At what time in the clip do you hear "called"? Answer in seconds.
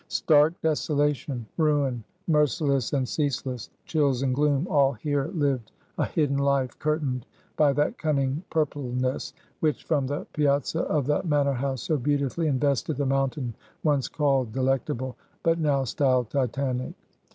14.07-14.51